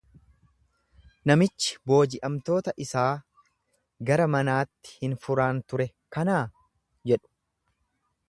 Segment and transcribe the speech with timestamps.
[1.31, 3.11] Namichi booji’amtoota isaa
[4.11, 6.43] gara manaatti hin furaan ture kanaa?
[7.13, 7.33] jedhu.